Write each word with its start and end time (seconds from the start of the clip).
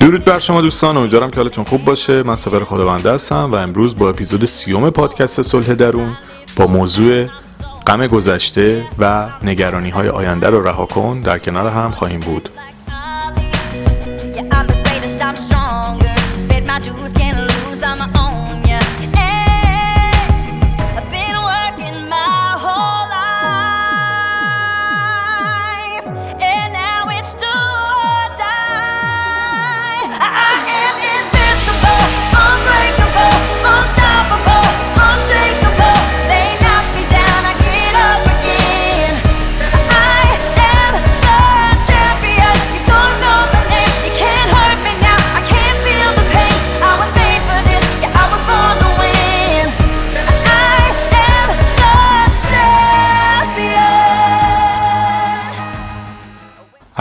درود 0.00 0.24
بر 0.24 0.38
شما 0.38 0.60
دوستان 0.60 0.96
امیدوارم 0.96 1.30
که 1.30 1.36
حالتون 1.36 1.64
خوب 1.64 1.84
باشه. 1.84 2.22
من 2.22 2.36
سفر 2.36 2.64
خداونده 2.64 3.12
هستم 3.12 3.52
و 3.52 3.54
امروز 3.54 3.98
با 3.98 4.08
اپیزود 4.08 4.44
سیوم 4.44 4.90
پادکست 4.90 5.42
صلح 5.42 5.74
درون 5.74 6.16
با 6.56 6.66
موضوع 6.66 7.26
غم 7.86 8.06
گذشته 8.06 8.84
و 8.98 9.28
نگرانی 9.42 9.90
های 9.90 10.08
آینده 10.08 10.50
رو 10.50 10.68
رها 10.68 10.86
کن. 10.86 11.20
در 11.20 11.38
کنار 11.38 11.72
هم 11.72 11.90
خواهیم 11.90 12.20
بود. 12.20 12.48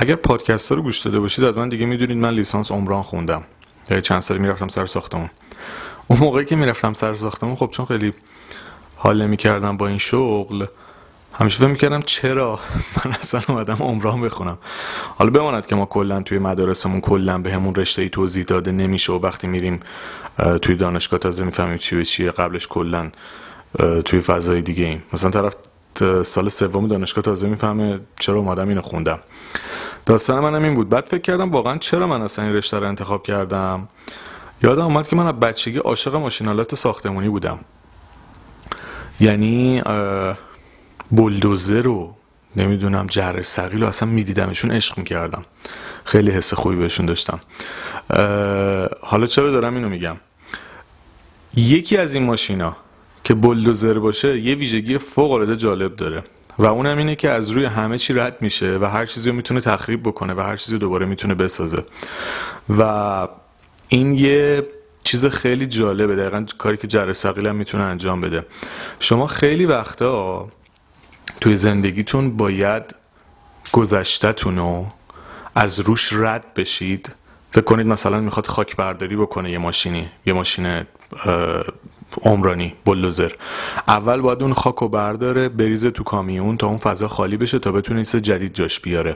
اگر 0.10 0.16
پادکست 0.16 0.70
ها 0.70 0.76
رو 0.76 0.82
گوش 0.82 1.00
داده 1.00 1.20
باشید 1.20 1.46
حتما 1.46 1.68
دیگه 1.68 1.86
می‌دونید 1.86 2.18
من 2.18 2.34
لیسانس 2.34 2.72
عمران 2.72 3.04
خوندم. 3.04 3.44
یعنی 3.90 4.02
چند 4.02 4.20
سالی 4.22 4.40
می‌رفتم 4.40 4.68
سر 4.68 4.86
ساختمون. 4.86 5.30
اون 6.08 6.20
موقعی 6.20 6.46
که 6.46 6.56
می‌رفتم 6.56 6.94
سر 6.94 7.14
ساختمون 7.14 7.56
خب 7.56 7.70
چون 7.72 7.86
خیلی 7.86 8.14
حال 8.96 9.22
نمی‌کردم 9.22 9.78
با 9.78 9.88
این 9.88 9.98
شغل 9.98 10.66
همیشه 11.34 11.58
فکر 11.58 11.68
می‌کردم 11.68 12.02
چرا 12.02 12.60
من 13.06 13.12
اصلا 13.12 13.42
اومدم 13.48 13.78
عمران 13.80 14.22
بخونم. 14.22 14.58
حالا 15.18 15.32
بماند 15.32 15.68
که 15.68 15.76
ما 15.76 15.86
کلا 15.86 16.22
توی 16.22 16.40
مدارسمون 16.40 17.02
کلا 17.02 17.38
به 17.38 17.54
همون 17.54 17.76
رشته 17.76 18.02
ای 18.02 18.10
توضیح 18.10 18.44
داده 18.44 18.72
نمیشه 18.72 19.14
و 19.14 19.20
وقتی 19.20 19.48
میریم 19.48 19.80
توی 20.62 20.76
دانشگاه 20.76 21.20
تازه 21.20 21.44
می‌فهمیم 21.44 21.78
چی 21.78 21.96
به 21.96 22.06
چیه 22.06 22.32
قبلش 22.32 22.68
کلا 22.68 23.12
توی 24.06 24.22
فضای 24.22 24.62
دیگه 24.62 24.86
ایم 24.86 25.04
مثلا 25.14 25.30
طرف 25.30 25.56
سال 26.24 26.50
سوم 26.50 26.88
دانشگاه 26.88 27.24
تازه 27.24 27.48
می‌فهمه 27.48 28.00
چرا 28.20 28.40
اومدم 28.40 28.70
اینو 28.70 28.82
خوندم. 28.82 29.20
داستان 30.06 30.40
منم 30.40 30.64
این 30.64 30.76
بود. 30.76 30.90
بعد 30.90 31.06
فکر 31.06 31.22
کردم 31.22 31.50
واقعا 31.50 31.78
چرا 31.78 32.08
من 32.08 32.22
اصلا 32.22 32.46
این 32.46 32.54
رشته 32.54 32.80
رو 32.80 32.88
انتخاب 32.88 33.24
کردم؟ 33.24 33.88
یادم 34.64 34.86
اومد 34.86 35.08
که 35.08 35.16
من 35.16 35.28
از 35.28 35.40
بچگی 35.40 35.78
عاشق 35.78 36.16
ماشینالات 36.16 36.76
ساختمونی 36.76 37.30
بودم. 37.30 37.60
یعنی 39.20 39.82
بلدوزر 41.12 41.82
رو 41.82 42.16
نمی‌دونم 42.56 43.08
جر 43.08 43.42
سقیل 43.42 43.82
رو 43.82 43.88
اصلا 43.88 44.10
میدیدمشون 44.10 44.72
عشق 44.72 44.98
می‌کردم. 44.98 45.46
خیلی 46.04 46.32
حس 46.32 46.54
خوبی 46.54 46.76
بهشون 46.76 47.06
داشتم. 47.06 47.40
حالا 49.02 49.26
چرا 49.26 49.52
دارم 49.52 49.76
اینو 49.76 49.90
میگم؟ 49.90 50.18
یکی 51.56 51.98
از 51.98 52.14
این 52.14 52.24
ماشینا 52.24 52.78
که 53.24 53.34
بلدوزر 53.34 54.00
باشه 54.00 54.40
یه 54.40 54.56
ویژگی 54.56 54.98
فوق 54.98 55.32
العاده 55.32 55.58
جالب 55.58 55.96
داره. 55.96 56.24
و 56.60 56.66
اونم 56.66 56.98
اینه 56.98 57.16
که 57.16 57.30
از 57.30 57.50
روی 57.50 57.66
همه 57.66 57.98
چی 57.98 58.14
رد 58.14 58.42
میشه 58.42 58.78
و 58.82 58.86
هر 58.86 59.06
چیزی 59.06 59.30
رو 59.30 59.36
می‌تونه 59.36 59.62
تخریب 59.62 60.04
بکنه 60.04 60.34
و 60.34 60.42
هر 60.42 60.58
چیزی 60.58 60.78
دوباره 60.78 61.06
می‌تونه 61.06 61.34
بسازه. 61.34 61.84
و 62.78 63.28
این 63.88 64.14
یه 64.14 64.68
چیز 65.04 65.26
خیلی 65.26 65.68
جالبه. 65.68 66.16
دقیقا 66.16 66.46
کاری 66.58 66.78
که 66.78 66.88
جره 66.88 67.14
سقیل 67.14 67.48
هم 67.48 67.56
می‌تونه 67.56 67.84
انجام 67.84 68.22
بده. 68.22 68.46
شما 69.00 69.28
خیلی 69.28 69.66
وقتا 69.66 70.48
توی 71.42 71.56
زندگیتون 71.56 72.38
باید 72.38 72.96
گذشتهتون 73.72 74.58
رو 74.58 74.88
از 75.56 75.80
روش 75.80 76.14
رد 76.14 76.54
بشید. 76.54 77.16
فکر 77.52 77.64
کنید 77.64 77.88
مثلا 77.88 78.20
می‌خواد 78.20 78.48
خاک 78.48 78.76
برداری 78.76 79.16
بکنه 79.16 79.52
یه 79.52 79.58
ماشینی 79.58 80.10
یه 80.26 80.34
ماشین 80.34 80.84
عمرانی 82.22 82.74
بلوزر 82.86 83.32
اول 83.88 84.22
باید 84.22 84.44
اون 84.44 84.54
خاک 84.54 84.76
رو 84.76 84.88
برداره 84.88 85.50
بریزه 85.50 85.92
تو 85.92 86.04
کامیون 86.04 86.58
تا 86.58 86.68
اون 86.68 86.78
فضا 86.78 87.08
خالی 87.08 87.38
بشه 87.38 87.60
تا 87.60 87.72
بتونه 87.72 88.06
چیز 88.06 88.22
جدید 88.22 88.54
جاش 88.54 88.80
بیاره. 88.80 89.16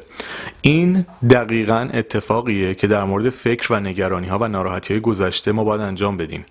این 0.62 1.06
دقیقا 1.30 1.90
اتفاقیه 1.94 2.76
که 2.76 2.88
در 2.88 3.04
مورد 3.04 3.30
فکر 3.30 3.74
و 3.74 3.80
نگرانی 3.80 4.28
ها 4.28 4.38
و 4.38 4.48
ناراحتی 4.48 4.94
های 4.94 5.02
گذشته 5.02 5.52
ما 5.52 5.64
باید 5.64 5.82
انجام 5.82 6.18
بدیم 6.18 6.46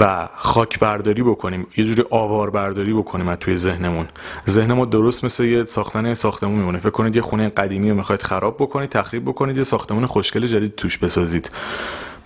و 0.00 0.28
خاک 0.36 0.78
برداری 0.78 1.22
بکنیم 1.22 1.66
یه 1.76 1.84
جوری 1.84 2.04
آوار 2.10 2.50
برداری 2.50 2.92
بکنیم 2.92 3.28
از 3.28 3.38
توی 3.38 3.56
ذهنمون. 3.56 4.08
ذهن 4.48 4.72
ما 4.72 4.84
درست 4.84 5.24
مثل 5.24 5.44
یه 5.44 5.64
ساختن 5.64 6.14
ساختمون 6.14 6.54
میمونه. 6.54 6.78
فکر 6.78 6.90
کنید 6.90 7.16
یه 7.16 7.22
خونه 7.22 7.48
قدیمی 7.48 7.90
رو 7.90 7.96
می‌خواید 7.96 8.22
خراب 8.22 8.56
بکنید 8.56 8.90
تخریب 8.90 9.24
بکنید 9.24 9.56
یه 9.56 9.62
ساختمون 9.62 10.06
خوشگل 10.06 10.46
جدید 10.46 10.74
توش 10.74 10.98
بسازید. 10.98 11.50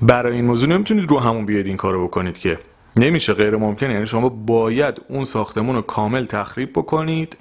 برای 0.02 0.36
این 0.36 0.44
موضوع 0.44 0.68
نمی‌تونید 0.68 1.10
رو 1.10 1.18
همون 1.18 1.46
بیاید 1.46 1.66
این 1.66 1.76
کارو 1.76 2.06
بکنید 2.08 2.38
که 2.38 2.58
نمیشه 2.96 3.32
غیر 3.32 3.56
ممکنه. 3.56 3.92
یعنی 3.92 4.06
شما 4.06 4.28
باید 4.28 5.00
اون 5.08 5.24
ساختمون 5.24 5.76
رو 5.76 5.82
کامل 5.82 6.24
تخریب 6.24 6.72
بکنید 6.72 7.36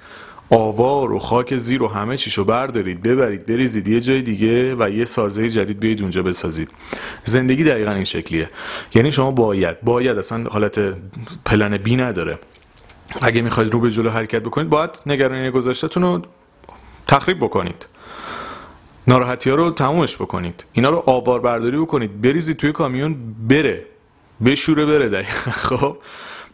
آوار 0.50 1.12
و 1.12 1.18
خاک 1.18 1.56
زیر 1.56 1.82
و 1.82 1.88
همه 1.88 2.16
چیشو 2.16 2.44
بردارید 2.44 3.02
ببرید 3.02 3.46
بریزید 3.46 3.88
یه 3.88 4.00
جای 4.00 4.22
دیگه 4.22 4.74
و 4.74 4.90
یه 4.90 5.04
سازه 5.04 5.50
جدید 5.50 5.80
بیاید 5.80 6.00
اونجا 6.02 6.22
بسازید. 6.22 6.70
زندگی 7.24 7.64
دقیقا 7.64 7.92
این 7.92 8.04
شکلیه. 8.04 8.50
یعنی 8.94 9.12
شما 9.12 9.30
باید 9.30 9.80
باید 9.80 10.18
اصلا 10.18 10.44
حالت 10.50 10.80
پلن 11.44 11.76
بی 11.76 11.96
نداره. 11.96 12.38
اگه 13.22 13.42
می‌خواید 13.42 13.72
رو 13.72 13.80
به 13.80 13.90
جلو 13.90 14.10
حرکت 14.10 14.42
بکنید 14.42 14.68
باید 14.68 14.90
نگرانی 15.06 15.50
گذشتهتون 15.50 16.02
رو 16.02 16.22
تخریب 17.08 17.38
بکنید. 17.38 17.86
ناراحتی 19.06 19.50
ها 19.50 19.56
رو 19.56 19.70
تمومش 19.70 20.16
بکنید. 20.16 20.64
اینا 20.72 20.90
رو 20.90 21.02
آوار 21.06 21.40
برداری 21.40 21.78
بکنید. 21.78 22.20
بریزید 22.20 22.56
توی 22.56 22.72
کامیون 22.72 23.16
بره. 23.48 23.86
بشوره 24.44 24.86
بره 24.86 25.08
دقیقا. 25.08 25.50
خب. 25.68 25.96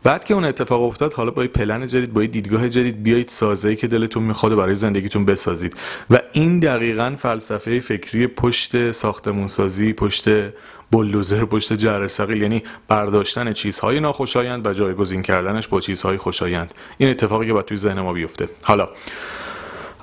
بعد 0.03 0.25
که 0.25 0.35
اون 0.35 0.45
اتفاق 0.45 0.83
افتاد 0.83 1.13
حالا 1.13 1.31
با 1.31 1.47
پلن 1.47 1.87
جدید 1.87 2.13
با 2.13 2.25
دیدگاه 2.25 2.69
جدید 2.69 3.03
بیایید 3.03 3.29
سازه‌ای 3.29 3.77
که 3.77 3.87
دلتون 3.87 4.23
می‌خواد 4.23 4.55
برای 4.55 4.75
زندگیتون 4.75 5.25
بسازید. 5.25 5.77
و 6.11 6.21
این 6.33 6.61
دقیقا 6.61 7.15
فلسفه 7.19 7.81
فکری 7.81 8.27
پشت 8.27 8.93
ساختمون 8.93 9.47
سازی 9.47 9.93
پشت 9.93 10.29
بلدوزر 10.91 11.45
پشت 11.45 11.73
جره 11.73 12.09
ثقیل 12.09 12.43
یعنی 12.43 12.63
برداشتن 12.89 13.53
چیزهای 13.53 14.01
ناخوشایند 14.01 14.67
و 14.67 14.73
جایگزین 14.73 15.23
کردنش 15.23 15.69
با 15.69 15.81
چیزهای 15.81 16.17
خوشایند. 16.17 16.75
این 16.99 17.11
اتفاقی 17.11 17.47
که 17.47 17.53
باید 17.53 17.67
توی 17.67 17.77
ذهن 17.77 18.01
ما 18.01 18.13
بیفته. 18.13 18.49
حالا 18.63 18.89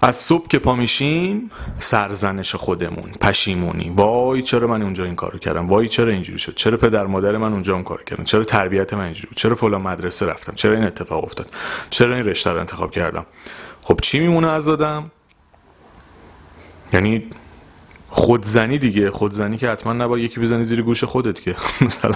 از 0.03 0.15
صبح 0.15 0.47
که 0.47 0.59
پا 0.59 0.75
میشیم 0.75 1.51
سرزنش 1.79 2.55
خودمون 2.55 3.11
پشیمونی. 3.21 3.89
وای 3.89 4.41
چرا 4.41 4.67
من 4.67 4.81
اونجا 4.81 5.03
این 5.03 5.15
کارو 5.15 5.39
کردم؟ 5.39 5.67
وای 5.67 5.87
چرا 5.87 6.11
اینجوری 6.11 6.39
شد؟ 6.39 6.55
چرا 6.55 6.77
پدر 6.77 7.05
مادر 7.05 7.37
من 7.37 7.53
اونجا 7.53 7.73
اون 7.73 7.83
کارو 7.83 8.03
کردن؟ 8.03 8.23
چرا 8.23 8.43
تربیت 8.43 8.93
من 8.93 9.03
اینجوری 9.03 9.27
بود؟ 9.27 9.37
چرا 9.37 9.55
فلان 9.55 9.81
مدرسه 9.81 10.25
رفتم؟ 10.25 10.53
چرا 10.55 10.73
این 10.73 10.83
اتفاق 10.83 11.23
افتاد؟ 11.23 11.49
چرا 11.89 12.15
این 12.15 12.25
رشته 12.25 12.51
رو 12.51 12.59
انتخاب 12.59 12.91
کردم؟ 12.91 13.25
خب 13.81 13.99
چی 14.01 14.19
میمونه 14.19 14.47
از 14.47 14.69
آدم؟ 14.69 15.11
یعنی 16.93 17.29
خودزنی 18.15 18.77
دیگه. 18.77 19.11
خودزنی 19.11 19.57
که 19.57 19.69
حتما 19.69 19.93
نباید 19.93 20.25
یکی 20.25 20.39
بزنی 20.39 20.65
زیر 20.65 20.81
گوش 20.81 21.03
خودت 21.03 21.41
که. 21.41 21.55
مثلا 21.85 22.15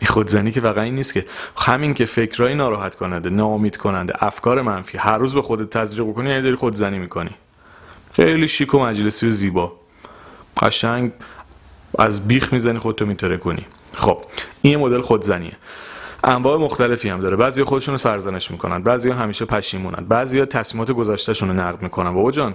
این 0.00 0.08
خودزنی 0.08 0.52
که 0.52 0.78
این 0.78 0.94
نیست 0.94 1.14
که. 1.14 1.26
همین 1.56 1.94
که 1.94 2.04
فکرای 2.04 2.54
ناراحت 2.54 2.94
کننده 2.94 3.30
ناامید 3.30 3.76
کننده 3.76 4.24
افکار 4.24 4.62
منفی 4.62 4.98
هر 4.98 5.18
روز 5.18 5.34
به 5.34 5.42
خودت 5.42 5.70
تزریق 5.70 6.06
بکنی 6.06 6.30
یعنی 6.30 6.42
داری 6.42 6.56
خودزنی 6.56 6.98
می‌کنی. 6.98 7.30
خیلی 8.12 8.48
شیک 8.48 8.74
و 8.74 8.78
مجلسی 8.78 9.28
و 9.28 9.30
زیبا. 9.30 9.72
قشنگ 10.62 11.12
از 11.98 12.28
بیخ 12.28 12.52
می‌زنی 12.52 12.78
خودتو 12.78 13.06
میتره 13.06 13.36
کنی 13.36 13.66
خب 13.94 14.18
این 14.62 14.78
مدل 14.78 15.00
خودزنیه. 15.00 15.56
انواع 16.24 16.58
مختلفی 16.58 17.08
هم 17.08 17.20
داره. 17.20 17.36
بعضی 17.36 17.64
خودشون 17.64 17.94
رو 17.94 17.98
سرزنش 17.98 18.50
می‌کنن. 18.50 18.82
بعضی 18.82 19.10
همیشه 19.10 19.44
پشیمونن. 19.44 20.04
بعضی 20.08 20.44
تصمیمات 20.44 20.90
گذشتهشون 20.90 21.48
رو 21.48 21.54
نقد 21.54 21.82
می‌کنن. 21.82 22.10
بابا 22.14 22.30
جان 22.30 22.54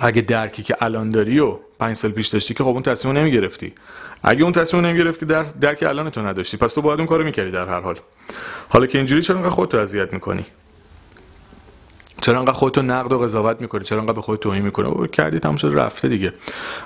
اگه 0.00 0.22
درکی 0.22 0.62
که 0.62 0.76
الان 0.80 1.10
داری 1.10 1.38
و 1.38 1.58
پنج 1.78 1.96
سال 1.96 2.10
پیش 2.10 2.26
داشتی 2.26 2.54
که 2.54 2.64
خب 2.64 2.70
اون 2.70 2.82
تصمیم 2.82 3.14
رو 3.14 3.20
نمی‌گرفتی. 3.20 3.72
اگه 4.22 4.42
اون 4.42 4.52
تصمیم 4.52 4.82
رو 4.82 4.90
نمی‌گرفتی 4.90 5.26
در 5.26 5.42
درک 5.42 5.82
الان 5.82 6.10
تو 6.10 6.20
نداشتی. 6.26 6.56
پس 6.56 6.74
تو 6.74 6.82
باید 6.82 6.98
اون 6.98 7.08
کارو 7.08 7.24
می‌کردی 7.24 7.50
در 7.50 7.68
هر 7.68 7.80
حال. 7.80 7.96
حالا 8.68 8.86
که 8.86 8.98
اینجوری 8.98 9.22
چرا 9.22 9.36
انقدر 9.36 9.50
خودتو 9.50 9.78
اذیت 9.78 10.12
می‌کنی؟ 10.12 10.46
چرا 12.20 12.38
انقدر 12.38 12.52
خودتو 12.52 12.82
نقد 12.82 13.12
و 13.12 13.18
قضاوت 13.18 13.60
می‌کنی؟ 13.60 13.84
چرا 13.84 13.98
انقدر 13.98 14.12
به 14.12 14.22
خودت 14.22 14.40
توهین 14.40 14.62
می‌کنی؟ 14.62 14.88
بابا 14.88 15.06
کردی 15.06 15.38
تموم 15.38 15.56
شد 15.56 15.72
رفته 15.74 16.08
دیگه. 16.08 16.32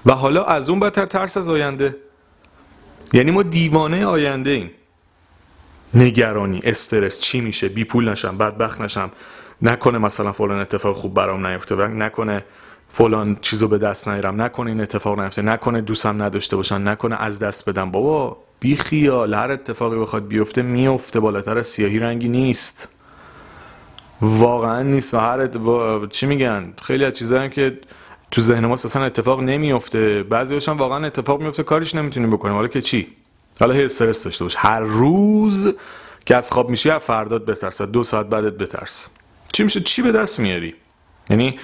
و 0.06 0.12
حالا 0.12 0.44
از 0.44 0.70
اون 0.70 0.80
بدتر 0.80 1.06
ترس 1.06 1.36
از 1.36 1.48
آینده. 1.48 1.96
یعنی 3.12 3.30
ما 3.30 3.42
دیوانه 3.42 4.06
آینده 4.06 4.50
ایم. 4.50 4.70
نگرانی 5.94 6.60
استرس 6.64 7.20
چی 7.20 7.40
میشه؟ 7.40 7.68
بی 7.68 7.84
پول 7.84 8.08
نشم 8.08 8.38
بدبخت 8.38 8.80
نشم. 8.80 9.10
نکنه 9.62 9.98
مثلا 9.98 10.32
فلان 10.32 10.60
اتفاق 10.60 10.96
خوب 10.96 11.14
برام 11.14 11.46
نیفته 11.46 11.88
نکنه 11.88 12.44
فلان 12.94 13.36
چیزو 13.40 13.68
به 13.68 13.78
دست 13.78 14.08
نیارم 14.08 14.42
نکنه 14.42 14.70
این 14.70 14.80
اتفاق 14.80 15.20
نیفته 15.20 15.42
نکنه 15.42 15.80
دوستم 15.80 16.22
نداشته 16.22 16.56
باشن 16.56 16.88
نکنه 16.88 17.22
از 17.22 17.38
دست 17.38 17.68
بدم. 17.68 17.90
بابا 17.90 18.36
بی 18.60 18.76
خیال 18.76 19.34
هر 19.34 19.50
اتفاقی 19.50 19.98
بخواد 19.98 20.28
بیفته 20.28 20.62
میفته 20.62 21.20
بالاتر 21.20 21.58
از 21.58 21.66
سیاهی 21.66 21.98
رنگی 21.98 22.28
نیست. 22.28 22.88
واقعا 24.20 24.82
نیست. 24.82 25.14
و 25.14 25.18
هر 25.18 25.40
ات- 25.40 25.56
و- 25.56 26.06
چی 26.06 26.26
میگن؟ 26.26 26.72
خیلی 26.82 27.04
از 27.04 27.12
چیزا 27.12 27.48
که 27.48 27.78
تو 28.30 28.40
ذهن 28.40 28.66
ما 28.66 28.74
اصلا 28.74 29.04
اتفاق 29.04 29.40
نمیفته. 29.40 30.22
بعضی‌هاش 30.22 30.68
هم 30.68 30.78
واقعا 30.78 31.06
اتفاق 31.06 31.42
میفته 31.42 31.62
کارش 31.62 31.94
نمی‌تونیم 31.94 32.30
بکنیم 32.30 32.54
حالا 32.54 32.68
که 32.68 32.80
چی؟ 32.80 33.08
حالا 33.60 33.74
هی 33.74 33.84
استرس 33.84 34.24
داشته 34.24 34.44
باش. 34.44 34.54
هر 34.58 34.80
روز 34.80 35.74
که 36.26 36.36
از 36.36 36.50
خواب 36.50 36.70
میشی 36.70 36.90
از 36.90 37.02
فردات 37.02 37.44
بترس 37.44 37.82
دو 37.82 38.02
ساعت 38.04 38.26
بعدت 38.26 38.52
بترس. 38.52 39.08
چی 39.52 39.62
میشه؟ 39.62 39.80
چی 39.80 40.02
به 40.02 40.12
دست 40.12 40.40
میاری؟ 40.40 40.74
یعنی 41.30 41.58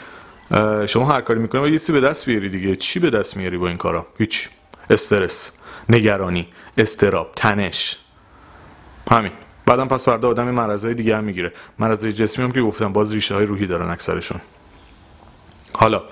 شما 0.86 1.12
هر 1.12 1.20
کاری 1.20 1.40
می‌کنی 1.40 1.60
باید 1.60 1.72
یه 1.72 1.78
چیزی 1.78 1.92
به 1.92 2.00
دست 2.00 2.26
بیاری 2.26 2.48
دیگه. 2.48 2.76
چی 2.76 3.00
به 3.00 3.10
دست 3.10 3.36
میاری 3.36 3.58
با 3.58 3.68
این 3.68 3.76
کارا؟ 3.76 4.06
هیچ. 4.18 4.48
استرس 4.90 5.52
نگرانی 5.88 6.48
استراب 6.78 7.32
تنش. 7.36 7.98
همین. 9.10 9.32
بعدم 9.66 9.88
پس 9.88 10.04
فردا 10.04 10.28
آدم 10.28 10.50
مرضای 10.50 10.94
دیگه 10.94 11.16
هم 11.16 11.24
می‌گیره. 11.24 11.52
مرضای 11.78 12.12
جسمی 12.12 12.44
هم 12.44 12.52
که 12.52 12.62
گفتم 12.62 12.92
باز 12.92 13.14
ریشه 13.14 13.34
های 13.34 13.46
روحی 13.46 13.66
دارن 13.66 13.90
اکثرشون. 13.90 14.40
حالا 15.72 16.02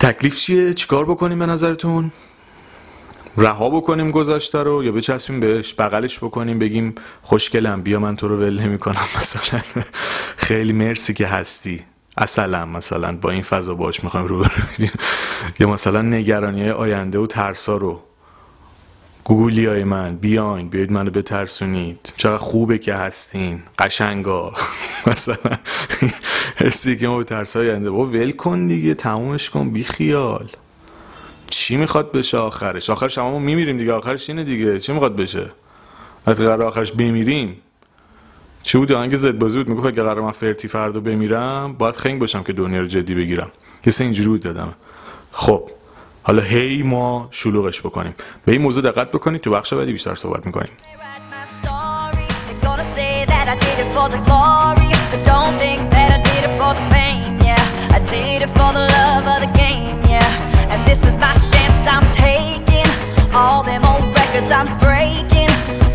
تکلیف 0.00 0.36
چیه؟ 0.36 0.74
چیکار 0.74 1.04
بکنیم 1.04 1.38
به 1.38 1.46
نظرتون؟ 1.46 2.12
رها 3.36 3.70
بکنیم 3.70 4.10
گذشته 4.10 4.62
رو 4.62 4.84
یا 4.84 4.92
بچسبیم 4.92 5.40
بهش؟ 5.40 5.74
بغلش 5.78 6.18
بکنیم 6.18 6.58
بگیم 6.58 6.94
خوشگلم 7.22 7.82
بیا 7.82 7.98
من 8.00 8.16
تو 8.16 8.28
رو 8.28 8.36
ول 8.36 8.60
نمی‌کنم 8.60 9.04
مثلا. 9.20 9.60
خیلی 10.36 10.72
مرسی 10.72 11.14
که 11.14 11.26
هستی. 11.26 11.84
اصلا 12.18 12.64
مثلا 12.64 13.16
با 13.16 13.30
این 13.30 13.42
فضا 13.42 13.74
باش 13.74 14.04
می‌خوایم 14.04 14.26
رو 14.26 14.44
یا 15.60 15.70
مثلا 15.70 16.02
نگرانی 16.02 16.60
های 16.60 16.70
آینده 16.70 17.18
و 17.18 17.26
ترسا 17.26 17.76
رو. 17.76 18.02
گوگلی 19.24 19.66
های 19.66 19.84
من 19.84 20.16
بیاین 20.16 20.68
بیاید 20.68 20.92
منو 20.92 21.10
بترسونید. 21.10 22.12
چقدر 22.16 22.36
خوبه 22.36 22.78
که 22.78 22.94
هستین. 22.94 23.62
قشنگا. 23.78 24.54
مثلا 25.06 25.56
حسی 26.56 26.96
که 26.96 27.08
ما 27.08 27.18
به 27.18 27.24
ترس 27.24 27.56
آینده. 27.56 27.90
با 27.90 28.06
ول 28.06 28.30
کن 28.30 28.66
دیگه 28.66 28.94
تمومش 28.94 29.50
کن 29.50 29.70
بی 29.70 29.84
خیال. 29.84 30.48
چی 31.50 31.76
می‌خواد 31.76 32.12
بشه 32.12 32.38
آخرش؟ 32.38 32.90
آخرش 32.90 33.18
هممون 33.18 33.42
میمیریم 33.42 33.78
دیگه. 33.78 33.92
آخرش 33.92 34.30
اینه 34.30 34.44
دیگه. 34.44 34.80
چی 34.80 34.92
می‌خواد 34.92 35.16
بشه؟ 35.16 35.50
وقتی 36.26 36.44
قرار 36.44 36.62
آخرش 36.62 36.92
بمیریم. 36.92 37.56
چه 38.66 38.78
بود؟ 38.78 38.92
آهنگ 38.92 39.16
زد 39.16 39.38
بازی 39.38 39.58
بود 39.58 39.68
می‌گفت 39.68 39.86
اگه 39.86 40.02
قرار 40.02 40.20
من 40.20 40.30
فرتی 40.30 40.68
فردو 40.68 41.00
بمیرم 41.00 41.72
باید 41.72 41.96
خنگ 41.96 42.20
باشم 42.20 42.42
که 42.42 42.52
دنیا 42.52 42.80
رو 42.80 42.86
جدی 42.86 43.14
بگیرم. 43.14 43.50
کسی 43.82 44.04
اینجوری 44.04 44.28
بود 44.28 44.42
دادم 44.42 44.74
خب 45.32 45.70
حالا 46.22 46.42
هی 46.42 46.82
ما 46.82 47.28
شلوغش 47.30 47.80
بکنیم. 47.80 48.14
به 48.44 48.52
این 48.52 48.62
موضوع 48.62 48.82
دقت 48.82 49.10
بکنید 49.10 49.40
تو 49.40 49.50
بخش 49.50 49.74
بعدی 49.74 49.92
بیشتر 49.92 50.14
صحبت 50.14 50.46
می‌کنیم. 50.46 50.70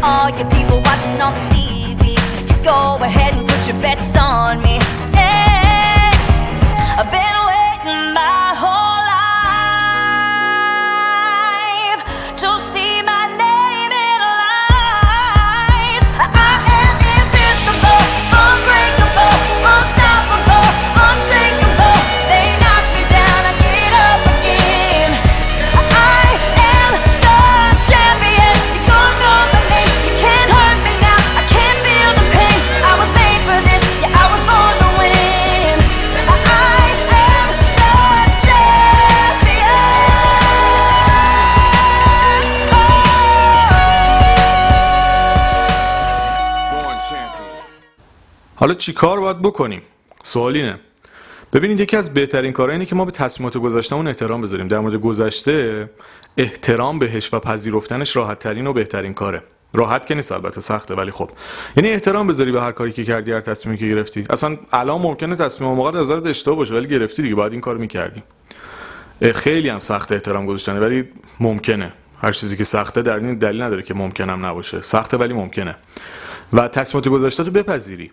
All 0.03 0.29
your 0.38 0.50
people 0.56 0.79
watching 0.88 1.21
on 1.21 1.31
the 1.35 1.44
TV 1.51 1.81
go 2.63 2.97
ahead 3.01 3.33
and 3.33 3.47
put 3.47 3.67
your 3.67 3.79
bets 3.81 4.15
on 4.17 4.61
me. 4.61 4.77
Hey, 5.17 6.11
I've 6.97 7.09
been 7.09 7.37
waiting 7.49 8.13
my 8.13 8.40
حالا 48.61 48.73
چی 48.73 48.93
کار 48.93 49.19
باید 49.19 49.41
بکنیم؟ 49.41 49.81
سوال 50.23 50.55
اینه 50.55 50.79
ببینید 51.53 51.79
یکی 51.79 51.97
از 51.97 52.13
بهترین 52.13 52.51
کارها 52.51 52.73
اینه 52.73 52.85
که 52.85 52.95
ما 52.95 53.05
به 53.05 53.11
تصمیمات 53.11 53.57
گذشتهمون 53.57 54.07
احترام 54.07 54.41
بذاریم. 54.41 54.67
در 54.67 54.79
مورد 54.79 54.95
گذشته 54.95 55.89
احترام 56.37 56.99
بهش 56.99 57.33
و 57.33 57.39
پذیرفتنش 57.39 58.15
راحت 58.15 58.39
ترین 58.39 58.67
و 58.67 58.73
بهترین 58.73 59.13
کاره. 59.13 59.43
راحت 59.73 60.05
که 60.05 60.15
نیست 60.15 60.31
البته 60.31 60.61
سخته 60.61 60.95
ولی 60.95 61.11
خب. 61.11 61.29
یعنی 61.77 61.89
احترام 61.89 62.27
بذاری 62.27 62.51
به 62.51 62.61
هر 62.61 62.71
کاری 62.71 62.91
که 62.91 63.03
کردی 63.03 63.31
هر 63.31 63.41
تصمیمی 63.41 63.77
که 63.77 63.87
گرفتی. 63.87 64.25
اصلا 64.29 64.57
الان 64.73 65.01
ممکنه 65.01 65.35
تصمیم 65.35 65.71
موقع 65.71 65.99
نظرت 65.99 66.25
اشتباه 66.25 66.55
باشه 66.55 66.73
ولی 66.73 66.87
گرفتی 66.87 67.21
دیگه 67.21 67.35
باید 67.35 67.51
این 67.51 67.61
کار 67.61 67.77
می‌کردی. 67.77 68.23
خیلی 69.33 69.69
هم 69.69 69.79
سخت 69.79 70.11
احترام 70.11 70.45
گذاشتنه 70.45 70.79
ولی 70.79 71.03
ممکنه. 71.39 71.93
هر 72.21 72.31
چیزی 72.31 72.57
که 72.57 72.63
سخته 72.63 73.01
در 73.01 73.15
این 73.15 73.35
دلیل 73.35 73.61
نداره 73.61 73.81
که 73.81 73.93
ممکنم 73.93 74.45
نباشه. 74.45 74.81
سخته 74.81 75.17
ولی 75.17 75.33
ممکنه. 75.33 75.75
و 76.53 76.67
تصمیمات 76.67 77.07
گذشته 77.07 77.43
تو 77.43 77.51
بپذیری. 77.51 78.11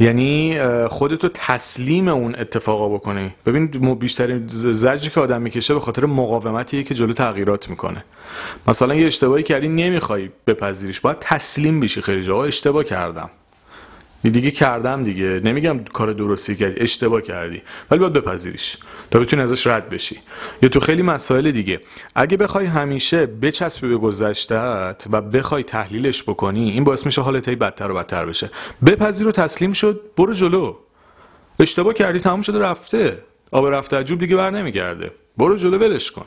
یعنی 0.00 0.58
خودتو 0.88 1.28
تسلیم 1.34 2.08
اون 2.08 2.34
اتفاقا 2.34 2.88
بکنی. 2.88 3.34
ببین 3.46 3.66
بیشترین 3.94 4.44
زجری 4.48 5.10
که 5.10 5.20
آدم 5.20 5.42
می‌کشه 5.42 5.74
به 5.74 5.80
خاطر 5.80 6.06
مقاومتیه 6.06 6.82
که 6.82 6.94
جلو 6.94 7.12
تغییرات 7.12 7.68
می‌کنه. 7.68 8.04
مثلا 8.68 8.94
یه 8.94 9.06
اشتباهی 9.06 9.42
کردی 9.42 9.68
نمی‌خوای 9.68 10.30
بپذیریش. 10.46 11.00
باید 11.00 11.16
تسلیم 11.20 11.80
بشی 11.80 12.02
خیلی 12.02 12.22
جاها. 12.22 12.44
اشتباه 12.44 12.84
کردم. 12.84 13.30
دیگه 14.30 14.50
کردم 14.50 15.04
دیگه. 15.04 15.40
نمیگم 15.44 15.84
کار 15.84 16.12
درستی 16.12 16.56
کردی 16.56 16.80
اشتباه 16.80 17.20
کردی 17.20 17.62
ولی 17.90 18.00
باید 18.00 18.12
بپذیریش 18.12 18.76
تا 19.10 19.18
بتونی 19.18 19.42
ازش 19.42 19.66
رد 19.66 19.88
بشی. 19.88 20.18
یا 20.62 20.68
تو 20.68 20.80
خیلی 20.80 21.02
مسائل 21.02 21.50
دیگه. 21.50 21.80
اگه 22.14 22.36
بخوای 22.36 22.66
همیشه 22.66 23.26
بچسبی 23.26 23.88
به 23.88 23.96
گذشتهت 23.96 25.06
و 25.10 25.20
بخوای 25.20 25.62
تحلیلش 25.62 26.22
بکنی 26.22 26.70
این 26.70 26.84
باعث 26.84 27.06
میشه 27.06 27.20
حالت 27.20 27.48
بدتر 27.48 27.90
و 27.90 27.94
بدتر 27.94 28.26
بشه. 28.26 28.50
بپذیر 28.86 29.28
و 29.28 29.32
تسلیم 29.32 29.72
شد 29.72 30.00
برو 30.16 30.32
جلو. 30.32 30.76
اشتباه 31.60 31.94
کردی 31.94 32.20
تموم 32.20 32.42
شده 32.42 32.58
رفته. 32.58 33.18
آب 33.50 33.66
رفته 33.66 33.96
از 33.96 34.04
جوب 34.04 34.18
دیگه 34.18 34.36
بر 34.36 34.50
نمیگرده. 34.50 35.10
برو 35.36 35.56
جلو 35.56 35.78
ولش 35.78 36.10
کن. 36.10 36.26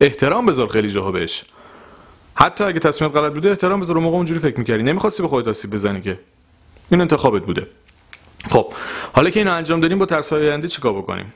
احترام 0.00 0.46
بذار 0.46 0.68
خیلی 0.68 0.90
جاها 0.90 1.12
بهش. 1.12 1.44
حتی 2.34 2.64
اگه 2.64 2.80
تصمیمت 2.80 3.14
غلط 3.16 3.32
بوده 3.32 3.50
احترام 3.50 3.80
بذار 3.80 3.98
موقع 3.98 4.16
اونجوری 4.16 4.40
فکر 4.40 4.58
می‌کردی. 4.58 4.82
نمی‌خواستی 4.82 5.22
به 5.22 5.28
خودت 5.28 5.48
آسیب 5.48 5.70
بزنی 5.70 6.00
که. 6.00 6.18
این 6.90 7.00
انتخابت 7.00 7.42
بوده. 7.42 7.66
خب 8.50 8.72
حالا 9.12 9.30
که 9.30 9.40
اینو 9.40 9.52
انجام 9.52 9.80
دادیم 9.80 9.98
با 9.98 10.06
ترس 10.06 10.32
آینده 10.32 10.68
چیکار 10.68 10.92
بکنیم؟ 10.92 11.34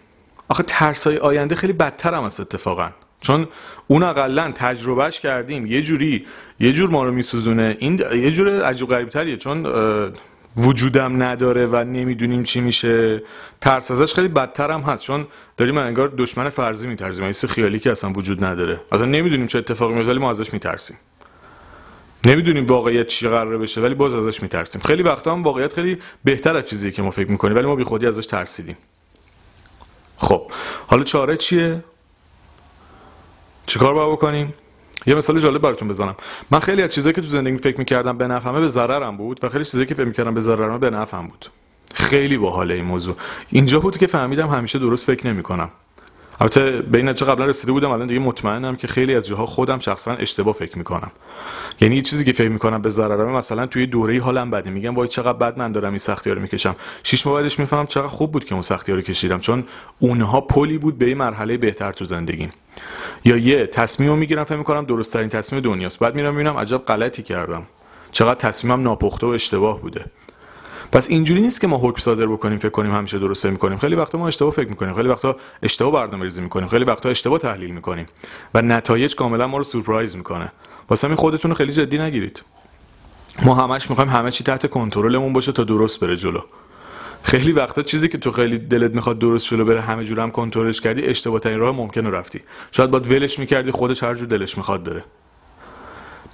آخه 0.49 0.62
ترس 0.62 1.07
آینده 1.07 1.54
خیلی 1.54 1.73
بدتر 1.73 2.14
هم 2.14 2.23
است 2.23 2.40
اتفاقا. 2.40 2.90
چون 3.21 3.49
اون 3.87 4.02
اقلا 4.02 4.52
تجربهش 4.54 5.21
کردیم 5.21 5.66
یه 5.66 5.83
جوری 5.83 6.26
یه 6.61 6.73
جور 6.73 6.90
ما 6.90 7.04
رو 7.04 7.12
میسوزونه. 7.12 7.76
این 7.78 8.02
یه 8.14 8.30
جور 8.30 8.62
عجیب 8.62 8.88
غریب 8.88 9.09
تریه 9.09 9.37
چون 9.37 9.66
وجودم 10.57 11.23
نداره 11.23 11.66
و 11.66 11.76
نمی‌دونیم 11.76 12.42
چی 12.42 12.61
میشه. 12.61 13.23
ترس 13.61 13.90
ازش 13.90 14.14
خیلی 14.14 14.28
بدتر 14.28 14.71
هم 14.71 14.80
هست. 14.80 15.04
چون 15.04 15.26
داریم 15.57 15.78
انگار 15.78 16.09
دشمن 16.09 16.49
فرضی 16.49 16.87
میترسیم. 16.87 17.25
یه 17.25 17.33
خیالی 17.33 17.78
که 17.78 17.90
اصلا 17.90 18.11
وجود 18.11 18.45
نداره. 18.45 18.80
اصلا 18.92 19.07
نمی‌دونیم 19.07 19.47
چه 19.47 19.59
اتفاقی 19.59 19.95
میفته 19.95 20.11
ولی 20.11 20.21
ما 20.21 20.30
ازش 20.30 20.52
میترسیم. 20.52 20.97
نمی‌دونیم 22.25 22.67
واقعیت 22.67 23.07
چی 23.07 23.29
قراره 23.29 23.59
بشه 23.59 23.81
ولی 23.81 23.95
باز 23.95 24.15
ازش 24.15 24.43
میترسیم. 24.43 24.81
خیلی 24.81 25.03
وقتا 25.03 25.33
هم 25.33 25.43
واقعیت 25.43 25.73
خیلی 25.73 25.99
بهتر 26.25 26.57
از 26.57 26.67
چیزی 26.67 26.93
که 26.93 27.03
ما 27.03 27.11
فکر 27.11 27.31
می‌کنیم 27.31 27.57
ولی 27.57 27.67
ما 27.67 27.77
بی 27.77 27.85
خودی 27.85 28.07
ازش 28.07 28.27
ترسیدیم. 28.27 28.77
خب 30.17 30.43
حالا 30.87 31.05
چاره 31.05 31.37
چیه؟ 31.37 31.85
چیکار 33.67 33.95
باید 33.95 34.12
بکنیم؟ 34.12 34.55
یه 35.07 35.15
مثال 35.15 35.41
جالب 35.41 35.62
براتون 35.62 35.89
بزنم. 35.89 36.17
من 36.50 36.59
خیلی 36.59 36.83
از 36.83 36.91
چیزایی 36.91 37.15
که 37.15 37.21
تو 37.21 37.27
زندگی 37.27 37.59
فکر 37.59 37.79
می‌کردم 37.79 38.19
به 38.19 38.29
نفعمه 38.29 38.61
به 38.61 38.69
ضررم 38.69 39.17
بود 39.17 39.45
و 39.45 39.49
خیلی 39.49 39.65
چیزایی 39.65 39.87
که 39.87 39.95
فکر 39.95 40.05
می‌کردم 40.05 40.35
به 40.35 40.41
ضررمه 40.41 40.79
به 40.79 40.91
نفعم 40.91 41.27
بود. 41.27 41.47
خیلی 41.95 42.39
باحاله 42.39 42.75
این 42.75 42.85
موضوع. 42.85 43.17
اینجا 43.49 43.81
بود 43.81 43.97
که 43.97 44.07
فهمیدم 44.07 44.49
همیشه 44.49 44.79
درست 44.79 45.07
فکر 45.07 45.27
نمی‌کنم. 45.27 45.71
البته 46.41 46.83
به 46.83 46.99
این 46.99 47.09
نتیجه 47.09 47.31
قبلا 47.31 47.47
رسیده 47.47 47.73
بودم 47.73 47.91
الان 47.91 48.07
دیگه 48.07 48.21
مطمئنم 48.21 48.77
که 48.77 48.87
خیلی 48.87 49.15
از 49.15 49.27
جاها 49.27 49.47
خودم 49.47 49.79
شخصا 49.79 50.13
اشتباه 50.13 50.55
فکر 50.55 50.79
می‌کنم. 50.79 51.11
یعنی 51.81 51.97
یه 51.97 52.03
چیزی 52.03 52.25
که 52.25 52.33
فکر 52.33 52.49
می‌کنم 52.49 52.83
به 52.83 52.89
ضررمه 52.89 53.33
مثلا 53.33 53.67
توی 53.67 53.87
دوره 53.87 54.21
حالم 54.21 54.51
بده. 54.51 54.71
میگم 54.71 54.95
وای 54.95 55.09
چقدر 55.09 55.33
بد 55.39 55.59
من 55.59 55.73
دارم 55.73 55.91
این 55.91 55.99
سختی 55.99 56.31
رو 56.31 56.41
می‌کشم. 56.41 56.77
شش 57.03 57.27
ماه 57.27 57.41
بعدش 57.41 57.59
می‌فهمم 57.59 57.87
چقدر 57.87 58.09
خوب 58.09 58.33
بود 58.33 58.45
که 58.45 58.53
اون 58.53 58.63
سختی 58.63 58.93
رو 58.93 59.01
کشیدم 59.01 59.39
چون 59.39 59.65
اونها 59.99 60.41
پلی 60.41 60.79
بود 60.79 60.99
به 60.99 61.09
یه 61.09 61.15
مرحله 61.15 61.57
بهتر 61.57 61.93
تو 61.93 62.05
زندگیم 62.05 62.53
یا 63.25 63.37
یه 63.37 63.67
تصمیم 63.67 64.19
می‌گیرم 64.19 64.45
فکر 64.45 64.57
می‌کنم 64.57 64.85
درست 64.85 65.13
ترین 65.13 65.29
تصمیم 65.29 65.63
دنیاست. 65.63 65.99
بعد 65.99 66.15
میرم 66.15 66.35
می‌بینم 66.35 66.57
عجب 66.57 66.79
غلطی 66.79 67.23
کردم. 67.23 67.67
چقدر 68.13 68.35
تصمیمم 68.35 68.83
ناپخته 68.83 69.27
و 69.27 69.31
اشتباه 69.31 69.81
بوده. 69.81 70.05
پس 70.93 71.11
اینجوری 71.11 71.41
نیست 71.41 71.61
که 71.61 71.67
ما 71.67 71.79
حکم 71.79 71.99
صادر 71.99 72.27
بکنیم 72.27 72.59
فکر 72.59 72.69
کنیم 72.69 72.93
همیشه 72.93 73.19
درست 73.19 73.43
فکر 73.43 73.51
می‌کنیم. 73.51 73.79
خیلی 73.79 73.95
وقتا 73.95 74.19
ما 74.19 74.29
اشتباه 74.29 74.53
فکر 74.53 74.69
می‌کنیم. 74.69 74.95
خیلی 74.95 75.09
وقتا 75.09 75.37
اشتباه 75.63 75.93
برنامه 75.93 76.25
ریزی 76.25 76.41
می‌کنیم. 76.41 76.69
خیلی 76.69 76.85
وقتا 76.85 77.09
اشتباه 77.09 77.39
تحلیل 77.39 77.71
می‌کنیم. 77.71 78.07
و 78.55 78.63
نتایج 78.63 79.17
کاملا 79.17 79.47
ما 79.47 79.57
رو 79.57 79.65
سورپرایز 79.65 80.17
می‌کنه. 80.17 80.53
واسه 80.89 81.07
همین 81.07 81.17
خودتون 81.17 81.51
رو 81.51 81.57
خیلی 81.57 81.73
جدی 81.73 81.99
نگیرید. 81.99 82.43
ما 83.43 83.55
همش 83.55 83.91
می‌خوایم 83.91 84.11
همه 84.11 84.31
چی 84.31 84.45
تحت 84.45 84.71
کنترلمون 84.71 85.33
باشه 85.33 85.53
تا 85.53 85.65
درست 85.65 86.01
بره 86.01 86.17
جلو. 86.17 86.41
خیلی 87.23 87.53
وقتا 87.53 87.83
چیزی 87.83 88.09
که 88.09 88.19
تو 88.19 88.33
خیلی 88.33 88.59
دلت 88.59 88.95
می‌خواد 88.95 89.19
درست 89.19 89.49
جلو 89.49 89.65
بره 89.65 89.81
همه 89.81 90.05
جور 90.05 90.21
هم 90.21 90.31
کنترلش 90.31 90.81
کردی 90.81 91.03
اشتباه 91.03 91.41
ترین 91.41 91.59
راه 91.59 91.77
ممکنه 91.77 92.11
رفتی. 92.11 92.41
شاید 92.71 92.91
باید 92.91 93.11
ولش 93.11 93.39
می‌کردی 93.39 93.71
خودش 93.71 94.03
هر 94.03 94.15
جور 94.15 94.27
دلش 94.27 94.57
می‌خواد 94.57 94.83
بره. 94.85 95.05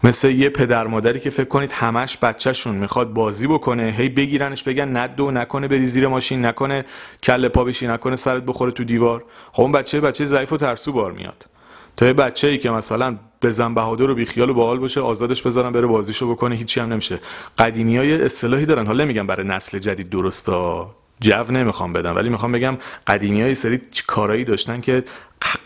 مثل 0.05 0.31
یه 0.31 0.49
پدر 0.49 0.87
مادری 0.87 1.21
که 1.21 1.31
فکر 1.31 1.49
کنید 1.49 1.73
همش 1.73 2.19
بچهشون 2.23 2.75
می‌خواد 2.75 3.13
بازی 3.13 3.47
بکنه 3.47 3.95
هی 3.99 4.09
بگیرنش 4.09 4.63
بگن 4.63 4.97
ندو 4.97 5.31
نکنه 5.31 5.69
بری 5.69 5.87
زیر 5.87 6.09
ماشین 6.09 6.45
نکنه 6.45 6.85
کله 7.23 7.49
پا 7.49 7.65
بشی 7.65 7.87
نکنه 7.87 8.17
سرت 8.17 8.43
بخوره 8.43 8.73
تو 8.73 8.85
دیوار. 8.85 9.25
خب 9.53 9.63
اون 9.63 9.73
بچه 9.73 10.01
بچه 10.01 10.27
ضعیف 10.27 10.53
و 10.53 10.57
ترسو 10.57 10.93
بار 10.93 11.13
میاد. 11.13 11.47
تا 11.97 12.07
یه 12.07 12.13
بچه 12.13 12.49
ای 12.49 12.59
که 12.59 12.71
مثلا 12.71 13.17
بزن 13.43 13.75
بهادر 13.75 14.11
و 14.11 14.15
بیخیال 14.15 14.51
و 14.51 14.55
باحال 14.55 14.79
باشه 14.79 15.01
آزادش 15.01 15.43
بذارن 15.43 15.73
بره 15.73 15.87
بازیشو 15.87 16.31
بکنه 16.31 16.55
هیچی 16.55 16.81
هم 16.81 16.93
نمیشه. 16.93 17.19
قدیمی 17.59 17.97
های 17.97 18.23
اصطلاحی 18.23 18.67
دارن 18.67 18.87
حالا 18.87 19.05
نمیگم 19.05 19.27
برای 19.27 19.47
نسل 19.47 19.79
جدید 19.79 20.11
درستا. 20.11 20.91
جو 21.21 21.45
نمی‌خوام 21.51 21.93
بدم 21.93 22.17
ولی 22.17 22.29
می‌خوام 22.29 22.53
بگم 22.53 22.79
قدیمی 23.07 23.43
های 23.43 23.55
سری 23.55 23.81
کارایی 24.07 24.45
داشتن 24.45 24.81
که 24.81 25.05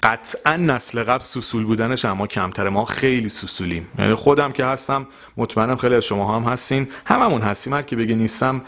قطعا 0.02 0.56
نسل 0.56 1.02
قبل 1.02 1.22
سوسول 1.22 1.64
بودنش 1.64 2.04
اما 2.04 2.26
کمتره. 2.26 2.68
ما 2.68 2.84
خیلی 2.84 3.28
سوسولیم. 3.28 3.86
یعنی 3.98 4.14
خودم 4.14 4.52
که 4.52 4.64
هستم 4.64 5.06
مطمئنم 5.36 5.76
خیلی 5.76 5.94
از 5.94 6.04
شما 6.04 6.36
هم 6.36 6.52
هستین. 6.52 6.88
هممون 7.06 7.40
هستیم 7.40 7.74
هر 7.74 7.82
کی 7.82 7.96
بگه 7.96 8.14
نیستم 8.14 8.62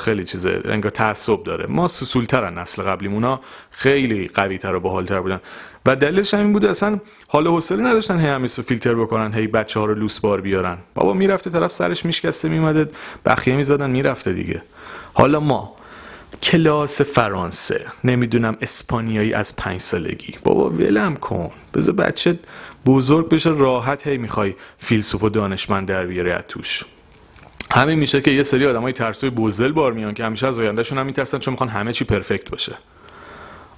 خیلی 0.00 0.24
چیزه 0.24 0.62
انگار 0.64 0.90
تعصب 0.90 1.42
داره. 1.42 1.66
ما 1.66 1.88
سوسولترن 1.88 2.58
نسل 2.58 2.82
قبلیمونا 2.82 3.40
خیلی 3.70 4.28
قوی 4.28 4.58
تر 4.58 4.74
و 4.74 4.80
باحالتر 4.80 5.20
بودن. 5.20 5.40
و 5.86 5.96
دلیلش 5.96 6.34
همین 6.34 6.52
بوده 6.52 6.70
اصلا 6.70 7.00
حال 7.28 7.46
حوصله 7.46 7.82
نداشتن 7.82 8.20
هی 8.20 8.26
همیسو 8.26 8.62
فیلتر 8.62 8.94
بکنن 8.94 9.34
هی 9.34 9.46
بچه 9.46 9.80
ها 9.80 9.86
رو 9.86 9.94
لوس 9.94 10.20
بار 10.20 10.40
بیارن. 10.40 10.78
بابا 10.94 11.12
می‌رفته 11.12 11.50
طرف 11.50 11.72
سرش 11.72 12.04
میشکسته 12.04 12.48
میومده 12.48 12.88
بخیه 13.26 13.56
می‌زدن 13.56 13.90
می‌رفته 13.90 14.32
دیگه. 14.32 14.62
حالا 15.14 15.40
ما 15.40 15.76
کلاس 16.42 17.00
فرانسه. 17.00 17.86
نمی‌دونم 18.04 18.56
اسپانیایی 18.60 19.32
از 19.32 19.56
پنج 19.56 19.80
سالگی. 19.80 20.34
بابا 20.44 20.70
ولم 20.70 21.16
کن. 21.16 21.50
بذار 21.74 21.94
بچه 21.94 22.38
بزرگ 22.86 23.28
بشه 23.28 23.50
راحت 23.50 24.06
هی 24.06 24.18
می‌خوای 24.18 24.54
فیلسوف 24.78 25.22
و 25.24 25.28
دانشمند 25.28 25.88
در 25.88 26.06
بیاری 26.06 26.30
از 26.30 26.42
توش. 26.48 26.84
همین 27.74 27.98
میشه 27.98 28.20
که 28.20 28.30
یه 28.30 28.42
سری 28.42 28.66
آدمای 28.66 28.92
ترسوی 28.92 29.30
بزدل 29.30 29.72
بار 29.72 29.92
میان 29.92 30.14
که 30.14 30.24
همیشه 30.24 30.46
از 30.46 30.60
آیندهشون 30.60 30.98
هم 30.98 31.06
میترسن 31.06 31.38
چون 31.38 31.52
می‌خوان 31.52 31.68
همه 31.68 31.92
چی 31.92 32.04
پرفکت 32.04 32.50
باشه. 32.50 32.72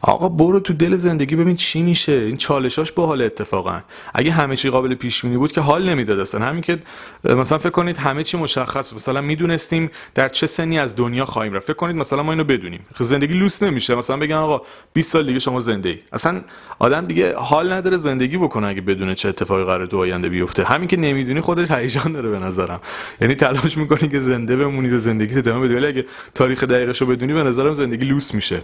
آقا 0.01 0.29
برو 0.29 0.61
تو 0.61 0.73
دل 0.73 0.97
زندگی 0.97 1.37
ببین 1.37 1.57
چی 1.57 1.83
میشه. 1.83 2.13
این 2.13 2.37
چالشاش 2.37 2.93
باحال 2.93 3.23
اتفاقا. 3.23 3.81
اگه 4.15 4.33
همه 4.33 4.57
چی 4.57 4.71
قابل 4.71 4.95
پیش 4.95 5.23
بینی 5.23 5.37
بود 5.37 5.53
که 5.53 5.61
حال 5.61 5.89
نمی‌داد 5.89 6.21
اصلا 6.21 6.47
همین 6.47 6.63
که 6.63 6.79
مثلا 7.25 7.59
فکر 7.59 7.71
کنید 7.71 7.97
همه 7.97 8.23
چی 8.23 8.37
مشخص 8.37 8.93
مثلا 8.93 9.21
می‌دونستیم 9.21 9.91
در 10.15 10.29
چه 10.29 10.47
سنی 10.47 10.79
از 10.79 10.97
دنیا 10.97 11.25
خواهیم 11.25 11.53
رفت. 11.53 11.67
فکر 11.67 11.77
کنید 11.77 11.97
مثلا 11.97 12.23
ما 12.23 12.33
اینو 12.33 12.45
بدونیم. 12.45 12.81
زندگی 13.01 13.35
لوس 13.35 13.63
نمیشه. 13.63 13.95
مثلا 13.95 14.17
بگن 14.17 14.35
آقا 14.35 14.63
20 14.93 15.13
سال 15.13 15.27
دیگه 15.27 15.39
شما 15.39 15.61
زنده 15.61 15.89
ای. 15.89 15.99
اصلا 16.13 16.41
آدم 16.79 17.07
دیگه 17.07 17.37
حال 17.37 17.73
نداره 17.73 17.97
زندگی 17.97 18.37
بکنه 18.37 18.67
اگه 18.67 18.81
بدونه 18.81 19.15
چه 19.15 19.29
اتفاقی 19.29 19.65
قراره 19.65 19.87
تو 19.87 19.99
آینده 19.99 20.29
بیفته. 20.29 20.65
همین 20.65 20.89
که 20.89 20.97
نمی‌دونی 20.97 21.41
خودش 21.41 21.71
هیجان 21.71 22.13
داره 22.13 22.29
به 22.29 22.39
نظرم. 22.39 22.81
یعنی 23.21 23.35
تلاش 23.35 23.77
می‌کنی 23.77 24.09
که 24.09 24.21
زنده 24.21 24.57
بمونی 24.57 24.91
و 24.91 24.99
زندگی 24.99 25.39
ادامه 25.39 25.69
بدی. 25.69 25.87
اگه 25.87 26.05
تاریخ 26.35 26.65
دقیقشو 26.65 27.07
بدونی 27.07 27.33
به 27.33 27.43
نظرم 27.43 27.73
زندگی 27.73 28.05
لوس 28.05 28.35
میشه. 28.35 28.61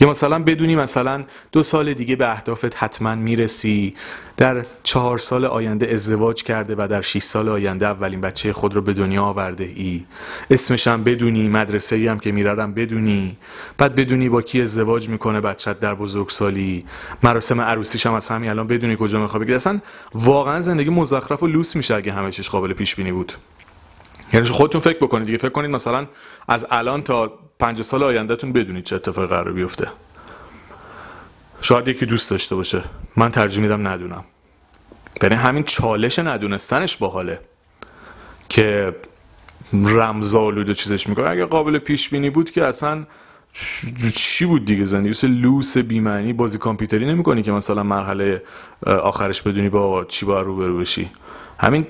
یا 0.00 0.10
مثلا 0.10 0.38
بدونی 0.38 0.76
مثلا 0.76 1.24
دو 1.52 1.62
سال 1.62 1.94
دیگه 1.94 2.16
به 2.16 2.30
اهدافت 2.30 2.82
حتما 2.82 3.14
می‌رسی 3.14 3.94
در 4.36 4.64
چهار 4.82 5.18
سال 5.18 5.44
آینده 5.44 5.92
ازدواج 5.92 6.42
کرده 6.42 6.74
و 6.78 6.88
در 6.90 7.00
6 7.00 7.22
سال 7.22 7.48
آینده 7.48 7.86
اولین 7.86 8.20
بچه 8.20 8.52
خود 8.52 8.74
رو 8.74 8.82
به 8.82 8.92
دنیا 8.92 9.22
آورده 9.24 9.64
ای. 9.64 10.04
اسمش 10.50 10.88
هم 10.88 11.04
بدونی 11.04 11.48
مدرسه 11.48 11.96
ای 11.96 12.08
هم 12.08 12.18
که 12.18 12.32
میرارم 12.32 12.74
بدونی. 12.74 13.36
بعد 13.78 13.94
بدونی 13.94 14.28
با 14.28 14.42
کی 14.42 14.62
ازدواج 14.62 15.08
می‌کنه 15.08 15.40
بچت 15.40 15.80
در 15.80 15.94
بزرگسالی. 15.94 16.84
مراسم 17.22 17.60
عروسیش 17.60 18.06
هم 18.06 18.14
از 18.14 18.28
همین 18.28 18.50
الان 18.50 18.66
بدونی 18.66 18.96
کجا 19.00 19.20
می‌خواد 19.20 19.42
بگیره. 19.42 19.56
اصلا 19.56 19.80
واقعا 20.14 20.60
زندگی 20.60 20.90
مزخرف 20.90 21.42
و 21.42 21.46
لوس 21.46 21.76
میشه 21.76 21.94
اگه 21.94 22.12
همه 22.12 22.30
چیش 22.30 22.50
قابل 22.50 22.72
پیش 22.72 22.94
بینی 22.94 23.12
بود. 23.12 23.32
یعنی 24.32 24.46
خودتون 24.46 24.80
فکر 24.80 24.98
بکنید 24.98 25.26
دیگه. 25.26 25.38
فکر 25.38 25.48
کنید 25.50 25.70
مثلا 25.70 26.06
از 26.48 26.66
الان 26.70 27.02
تا 27.02 27.38
پنج 27.58 27.82
سال 27.82 28.02
آیندهتون 28.02 28.52
بدونید 28.52 28.84
چه 28.84 28.96
اتفاقی 28.96 29.28
قرار 29.28 29.52
بیفته. 29.52 29.88
شاید 31.60 31.88
یکی 31.88 32.06
دوست 32.06 32.30
داشته 32.30 32.54
باشه. 32.54 32.82
من 33.16 33.30
ترجیح 33.30 33.62
میدم 33.62 33.88
ندونم. 33.88 34.24
یعنی 35.22 35.34
همین 35.34 35.62
چالش 35.62 36.18
ندونستنش 36.18 36.96
باحاله 36.96 37.40
که 38.48 38.96
رمزالود 39.72 40.68
و 40.68 40.74
چیزش 40.74 41.06
می‌کنه. 41.06 41.28
اگه 41.28 41.44
قابل 41.44 41.78
پیش 41.78 42.08
بینی 42.08 42.30
بود 42.30 42.50
که 42.50 42.64
اصلا 42.64 43.06
چی 44.14 44.44
بود 44.44 44.64
دیگه 44.64 44.84
زندگی؟ 44.84 45.26
لوس 45.26 45.78
بیمعنی 45.78 46.32
بازی 46.32 46.58
کامپیوتری 46.58 47.06
نمی‌کنی 47.06 47.42
که 47.42 47.52
مثلا 47.52 47.82
مرحله 47.82 48.42
آخرش 48.86 49.42
بدونی 49.42 49.68
با 49.68 50.04
چی 50.04 50.26
با 50.26 50.42
روبرو 50.42 50.78
بشی. 50.78 51.10
همین 51.58 51.86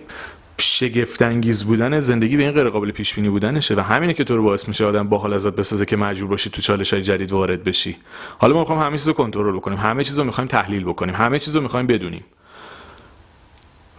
شگفت 0.60 1.22
انگیز 1.22 1.64
بودن 1.64 2.00
زندگی 2.00 2.36
به 2.36 2.42
این 2.42 2.52
غیر 2.52 2.68
قابل 2.68 2.90
پیش 2.90 3.14
بینی 3.14 3.28
بودنشه 3.28 3.74
و 3.74 3.80
همینه 3.80 4.14
که 4.14 4.24
تو 4.24 4.36
رو 4.36 4.42
باعث 4.42 4.68
میشه 4.68 4.84
آدم 4.84 5.08
باحال 5.08 5.32
ازت 5.32 5.54
بسازه 5.54 5.84
که 5.84 5.96
مجبور 5.96 6.30
باشی 6.30 6.50
تو 6.50 6.62
چالش 6.62 6.92
های 6.92 7.02
جدید 7.02 7.32
وارد 7.32 7.64
بشی. 7.64 7.96
حالا 8.38 8.54
ما 8.54 8.60
می‌خوایم 8.60 8.82
همه 8.82 8.98
چیز 8.98 9.08
رو 9.08 9.14
کنترل 9.14 9.56
بکنیم. 9.56 9.78
همه 9.78 10.04
چیز 10.04 10.18
رو 10.18 10.24
می‌خوایم 10.24 10.48
تحلیل 10.48 10.84
بکنیم. 10.84 11.14
همه 11.14 11.38
چیز 11.38 11.56
رو 11.56 11.62
می‌خوایم 11.62 11.86
بدونیم. 11.86 12.24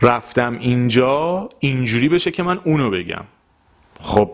رفتم 0.02 0.58
اینجا 0.60 1.50
اینجوری 1.60 2.10
بشه 2.10 2.32
که 2.32 2.44
من 2.44 2.60
اونو 2.64 2.90
بگم. 2.90 3.24
خب 4.02 4.32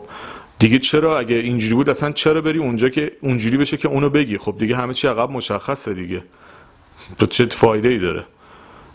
دیگه 0.60 0.80
چرا 0.80 1.20
اگه 1.20 1.36
اینجوری 1.36 1.76
بود 1.76 1.90
اصلا 1.90 2.12
چرا 2.12 2.42
بری 2.42 2.60
اونجا 2.60 2.90
که 2.90 3.12
اونجوری 3.22 3.58
بشه 3.58 3.78
که 3.78 3.88
اونو 3.88 4.10
بگی؟ 4.10 4.38
خب 4.38 4.56
دیگه 4.60 4.76
همه 4.76 4.94
چی 4.94 5.08
عقب 5.08 5.32
مشخصه 5.32 5.94
دیگه. 5.94 6.24
تو 7.20 7.26
چه 7.26 7.46
فایده 7.46 7.88
ای 7.88 7.98
داره؟ 7.98 8.26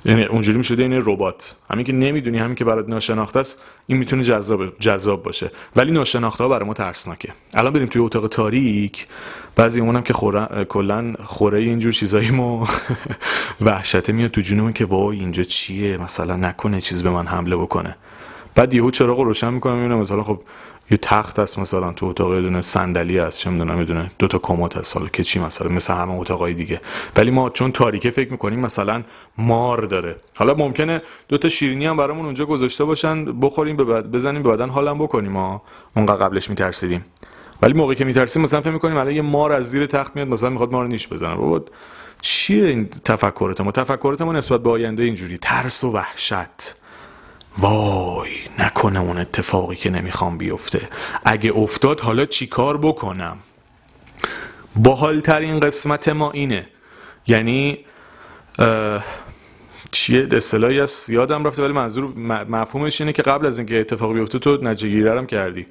یعنی 0.05 0.25
اونجوری 0.25 0.59
می‌شده 0.59 0.83
این 0.83 1.03
ربات. 1.05 1.57
همین 1.71 1.85
که 1.85 1.93
نمی‌دونی 1.93 2.39
همین 2.39 2.55
که 2.55 2.65
برات 2.65 2.89
ناشناخته 2.89 3.41
است 3.41 3.63
این 3.87 3.99
می‌تونه 3.99 4.25
جذاب 4.25 4.79
جذاب 4.79 5.23
باشه. 5.23 5.51
ولی 5.77 5.93
ناشناخته 5.93 6.45
ها 6.45 6.49
برای 6.51 6.67
ما 6.67 6.75
ترسناکه. 6.75 7.33
الان 7.55 7.73
بریم 7.73 7.87
توی 7.87 8.03
اتاق 8.03 8.29
تاریک. 8.29 9.07
بعضی 9.57 9.81
اونم 9.81 10.03
که 10.03 10.13
خورا... 10.13 10.65
کلا 10.65 11.15
خوره 11.25 11.59
اینجور 11.59 11.93
چیزایی 11.93 12.31
ما 12.31 12.69
وحشته 13.61 14.13
میاد 14.13 14.31
تو 14.31 14.41
جونمون 14.41 14.73
که 14.73 14.85
وای 14.85 15.19
اینجا 15.19 15.43
چیه؟ 15.43 15.97
مثلا 15.97 16.37
نکنه 16.37 16.81
چیز 16.81 17.03
به 17.03 17.11
من 17.11 17.27
حمله 17.27 17.57
بکنه. 17.57 17.97
بعد 18.55 18.75
یهو 18.75 18.91
چراغ 18.91 19.19
رو 19.19 19.25
روشن 19.25 19.55
می‌کنم 19.55 19.77
می‌بینم 19.77 19.99
مثلا 19.99 20.23
خب 20.23 20.41
یه 20.91 20.97
تخت 20.97 21.39
هست 21.39 21.59
مثلا 21.59 21.93
تو 21.93 22.07
اتاق 22.07 22.35
یه 22.35 22.41
دونه 22.41 22.63
صندلی 22.63 23.19
هست 23.19 23.39
چه 23.39 23.51
می‌دونم 23.51 23.79
می‌دونه 23.79 24.11
دو 24.19 24.29
تا 24.29 24.39
کمد 24.39 24.77
هست 24.77 24.97
حالا 24.97 25.09
که 25.09 25.25
چی 25.25 25.41
مثلا 25.41 25.69
مثل 25.69 25.95
همه 25.95 26.13
اتاقای 26.13 26.55
دیگه. 26.55 26.81
ولی 27.17 27.31
ما 27.31 27.51
چون 27.51 27.73
تاریکه 27.73 28.11
فکر 28.11 28.31
می‌کنیم 28.31 28.61
مثلا 28.61 29.03
مار 29.39 29.81
داره. 29.81 30.17
حالا 30.37 30.55
ممکنه 30.55 31.03
دو 31.29 31.39
تا 31.39 31.49
شیرینی 31.49 31.87
هم 31.87 31.97
برامون 31.97 32.25
اونجا 32.25 32.47
گذاشته 32.47 32.85
باشن 32.85 33.41
بخوریم 33.41 33.77
به 33.77 33.85
بعد 33.85 34.11
بزنیم 34.11 34.43
به 34.43 34.51
بدن 34.51 34.69
حالم 34.69 34.99
بکنیم. 34.99 35.33
ما 35.33 35.63
اونقدر 35.97 36.25
قبلش 36.27 36.51
میترسیدیم. 36.51 37.05
ولی 37.63 37.73
موقعی 37.73 37.97
که 37.97 38.05
میترسیم 38.05 38.43
مثلا 38.43 38.61
فکر 38.61 38.71
می‌کنیم 38.71 38.97
الان 38.97 39.15
یه 39.15 39.23
مار 39.23 39.53
از 39.53 39.71
زیر 39.71 39.87
تخت 39.87 40.17
میاد 40.17 40.29
مثلا 40.29 40.51
می‌خواد 40.51 40.73
ما 40.73 40.83
رو 40.83 40.89
نیش 40.89 41.09
بزنه. 41.09 41.35
بابا 41.35 41.65
چیه 42.21 42.67
این 42.67 42.89
تفکرات 43.05 43.61
ما 43.61 43.73
تفکرات 43.73 44.23
ما 44.23 44.33
نسبت 44.33 44.63
به 44.63 44.71
آینده 44.71 45.03
اینجوری. 45.03 45.39
ترس 45.39 45.85
و 45.85 45.91
وحشت. 45.91 46.75
وای 47.59 48.31
نکنه 48.59 49.01
اون 49.01 49.19
اتفاقی 49.19 49.77
که 49.77 49.91
نمی‌خوام 49.91 50.39
بیفته. 50.39 50.89
اگه 51.25 51.53
افتاد 51.53 52.01
حالا 52.01 52.27
چیکار 52.27 52.79
بکنم؟ 52.79 53.37
باحالترین 54.77 55.61
قسمت 55.61 56.09
ما 56.09 56.31
اینه. 56.31 56.69
یعنی 57.27 57.79
چیه؟ 59.91 60.29
اصطلاحی 60.33 60.81
از 60.81 61.11
یادم 61.11 61.45
رفته 61.45 61.63
ولی 61.63 61.73
منظور 61.73 62.05
مفهومش 62.49 63.01
اینه 63.01 63.13
که 63.13 63.23
قبل 63.23 63.47
از 63.47 63.59
اینکه 63.59 63.81
اتفاقی 63.81 64.15
بیفته 64.15 64.39
تو 64.39 64.59
نجگیره 64.63 65.27
کردی. 65.27 65.67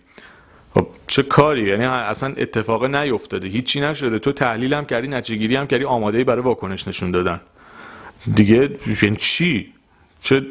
خب 0.73 0.87
چه 1.07 1.23
کاری؟ 1.23 1.69
یعنی 1.69 1.85
اصلا 1.85 2.33
اتفاق 2.37 2.85
نیفتاده. 2.85 3.47
هیچی 3.47 3.81
نشده. 3.81 4.19
تو 4.19 4.31
تحلیل 4.31 4.73
هم 4.73 4.85
کردی 4.85 5.07
نتیجه 5.07 5.39
گیری 5.39 5.55
هم 5.55 5.67
کردی 5.67 5.85
آماده 5.85 6.23
برای 6.23 6.41
واکنش 6.41 6.87
نشون 6.87 7.11
دادن. 7.11 7.41
دیگه 8.35 8.69
یعنی 9.01 9.15
چی؟ 9.15 9.73
چه 10.21 10.41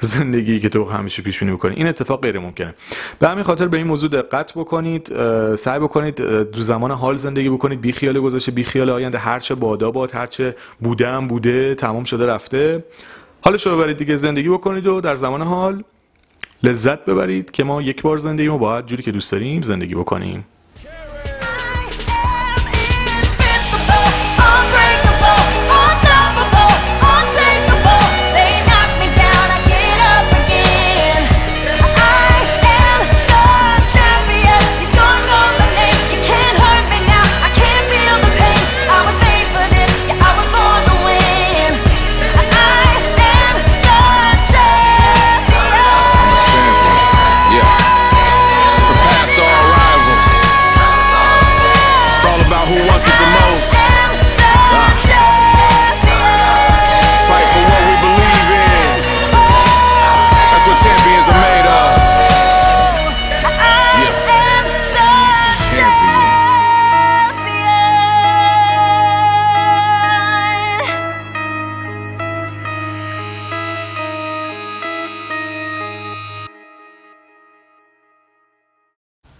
زندگی 0.00 0.60
که 0.60 0.68
تو 0.68 0.84
همیشه 0.84 1.22
پیش 1.22 1.38
بینی 1.38 1.52
بکنی 1.52 1.74
این 1.74 1.86
اتفاق 1.86 2.22
غیر 2.22 2.38
ممکنه. 2.38 2.74
به 3.18 3.28
همین 3.28 3.44
خاطر 3.44 3.68
به 3.68 3.76
این 3.76 3.86
موضوع 3.86 4.10
دقت 4.10 4.52
بکنید 4.52 5.12
سعی 5.56 5.78
بکنید 5.78 6.22
دو 6.22 6.60
زمان 6.60 6.90
حال 6.90 7.16
زندگی 7.16 7.50
بکنید. 7.50 7.80
بی 7.80 7.92
خیال 7.92 8.20
گذشته 8.20 8.52
بی 8.52 8.64
خیال 8.64 8.90
آینده. 8.90 9.18
هرچه 9.18 9.54
بادا 9.54 9.90
باد 9.90 10.14
هرچه 10.14 10.56
بوده 10.80 11.08
هم 11.08 11.28
بوده 11.28 11.74
تمام 11.74 12.04
شده 12.04 12.26
رفته. 12.26 12.84
حالش 13.40 13.66
رو 13.66 13.76
ببرید 13.76 13.96
دیگه 13.96 14.16
زندگی 14.16 14.48
بکنید 14.48 14.86
و 14.86 15.00
در 15.00 15.16
زمان 15.16 15.42
حال 15.42 15.84
لذت 16.62 17.04
ببرید 17.04 17.50
که 17.50 17.64
ما 17.64 17.82
یک 17.82 18.02
بار 18.02 18.18
زندگی 18.18 18.46
رو 18.46 18.58
باید 18.58 18.86
جوری 18.86 19.02
که 19.02 19.12
دوست 19.12 19.32
داریم 19.32 19.62
زندگی 19.62 19.94
بکنیم. 19.94 20.44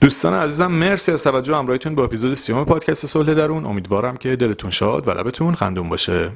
دوستان 0.04 0.34
عزیزم 0.34 0.66
مرسی 0.66 1.12
از 1.12 1.24
توجه 1.24 1.56
همراهیتون 1.56 1.94
با 1.94 2.04
اپیزود 2.04 2.34
سیوم 2.34 2.64
پادکست 2.64 3.06
صلح 3.06 3.34
درون. 3.34 3.66
امیدوارم 3.66 4.16
که 4.16 4.36
دلتون 4.36 4.70
شاد 4.70 5.08
و 5.08 5.10
لبتون 5.10 5.54
خندون 5.54 5.88
باشه. 5.88 6.30